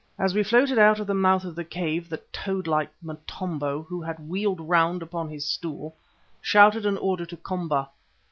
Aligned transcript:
As 0.17 0.33
we 0.33 0.41
floated 0.41 0.79
out 0.79 0.99
of 0.99 1.05
the 1.05 1.13
mouth 1.13 1.45
of 1.45 1.53
the 1.53 1.63
cave 1.63 2.09
the 2.09 2.17
toad 2.33 2.65
like 2.65 2.89
Motombo, 3.03 3.83
who 3.83 4.01
had 4.01 4.27
wheeled 4.27 4.59
round 4.59 5.03
upon 5.03 5.29
his 5.29 5.45
stool, 5.45 5.95
shouted 6.41 6.87
an 6.87 6.97
order 6.97 7.23
to 7.27 7.37
Komba. 7.37 7.87